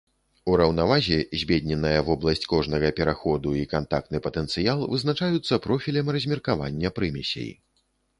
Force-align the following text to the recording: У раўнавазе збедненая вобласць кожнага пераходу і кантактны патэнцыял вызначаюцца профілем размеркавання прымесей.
У 0.51 0.53
раўнавазе 0.59 1.17
збедненая 1.41 1.99
вобласць 2.07 2.47
кожнага 2.53 2.89
пераходу 2.99 3.53
і 3.59 3.61
кантактны 3.73 4.21
патэнцыял 4.29 4.79
вызначаюцца 4.95 5.61
профілем 5.67 6.11
размеркавання 6.17 6.93
прымесей. 6.97 7.53